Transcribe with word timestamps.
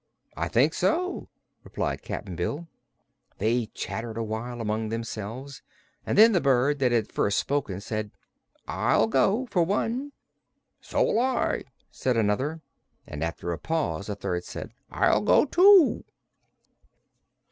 "I 0.35 0.47
think 0.47 0.73
so," 0.73 1.29
replied 1.63 2.01
Cap'n 2.01 2.35
Bill. 2.35 2.67
They 3.37 3.67
chattered 3.67 4.17
a 4.17 4.23
while 4.23 4.59
among 4.59 4.89
themselves 4.89 5.61
and 6.07 6.17
then 6.17 6.31
the 6.31 6.41
bird 6.41 6.79
that 6.79 6.91
had 6.91 7.11
first 7.11 7.37
spoken 7.37 7.79
said: 7.81 8.09
"I'll 8.67 9.05
go, 9.05 9.45
for 9.51 9.61
one." 9.61 10.11
"So 10.79 11.03
will 11.03 11.19
I," 11.19 11.65
said 11.91 12.17
another; 12.17 12.61
and 13.05 13.23
after 13.23 13.51
a 13.53 13.59
pause 13.59 14.09
a 14.09 14.15
third 14.15 14.43
said: 14.43 14.71
"I'll 14.89 15.21
go, 15.21 15.45
too." 15.45 16.03